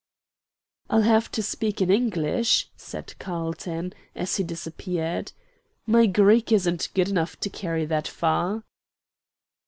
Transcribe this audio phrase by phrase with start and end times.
[0.89, 5.31] "I'll have to speak in English," said Carlton, as he disappeared;
[5.85, 8.63] "my Greek isn't good enough to carry that far."